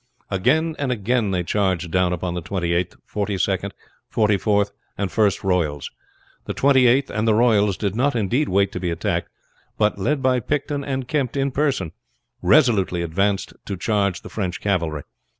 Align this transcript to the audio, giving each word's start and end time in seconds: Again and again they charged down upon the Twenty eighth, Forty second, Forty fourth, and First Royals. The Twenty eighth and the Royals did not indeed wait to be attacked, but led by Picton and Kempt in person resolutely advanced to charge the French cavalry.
Again 0.31 0.75
and 0.79 0.91
again 0.91 1.29
they 1.29 1.43
charged 1.43 1.91
down 1.91 2.11
upon 2.11 2.33
the 2.33 2.41
Twenty 2.41 2.73
eighth, 2.73 2.95
Forty 3.05 3.37
second, 3.37 3.75
Forty 4.09 4.35
fourth, 4.35 4.71
and 4.97 5.11
First 5.11 5.43
Royals. 5.43 5.91
The 6.45 6.55
Twenty 6.55 6.87
eighth 6.87 7.11
and 7.11 7.27
the 7.27 7.35
Royals 7.35 7.77
did 7.77 7.95
not 7.95 8.15
indeed 8.15 8.49
wait 8.49 8.71
to 8.71 8.79
be 8.79 8.89
attacked, 8.89 9.29
but 9.77 9.99
led 9.99 10.23
by 10.23 10.39
Picton 10.39 10.83
and 10.83 11.07
Kempt 11.07 11.37
in 11.37 11.51
person 11.51 11.91
resolutely 12.41 13.03
advanced 13.03 13.53
to 13.67 13.77
charge 13.77 14.23
the 14.23 14.29
French 14.29 14.59
cavalry. 14.59 15.03